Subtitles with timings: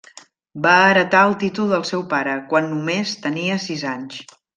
[0.61, 4.19] Va heretar el títol del seu pare, quan només tenia sis anys.